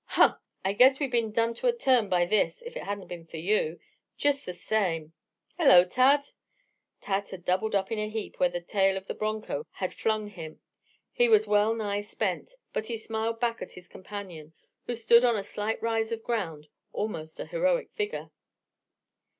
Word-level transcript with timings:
"Hah! 0.17 0.39
I 0.65 0.73
guess 0.73 0.99
we'd 0.99 1.11
been 1.11 1.31
done 1.31 1.53
to 1.53 1.67
a 1.67 1.71
turn 1.73 2.09
by 2.09 2.25
this 2.25 2.63
if 2.63 2.75
it 2.75 2.85
hadn't 2.85 3.05
been 3.07 3.27
for 3.27 3.37
you, 3.37 3.79
just 4.17 4.47
the 4.47 4.53
same. 4.53 5.13
Hello, 5.59 5.85
Tad!" 5.85 6.23
Tad 7.01 7.29
had 7.29 7.45
doubled 7.45 7.75
up 7.75 7.91
in 7.91 7.99
a 7.99 8.09
heap 8.09 8.39
where 8.39 8.49
the 8.49 8.61
tail 8.61 8.97
of 8.97 9.05
the 9.05 9.13
broncho 9.13 9.63
had 9.73 9.93
flung 9.93 10.29
him. 10.29 10.59
He 11.11 11.29
was 11.29 11.45
well 11.45 11.75
nigh 11.75 12.01
spent, 12.01 12.55
but 12.73 12.87
he 12.87 12.97
smiled 12.97 13.39
back 13.39 13.61
at 13.61 13.73
his 13.73 13.87
companion, 13.87 14.53
who 14.87 14.95
stood 14.95 15.23
on 15.23 15.35
a 15.37 15.43
slight 15.43 15.79
rise 15.83 16.11
of 16.11 16.23
ground, 16.23 16.67
almost 16.91 17.39
a 17.39 17.45
heroic 17.45 17.91
figure. 17.91 18.31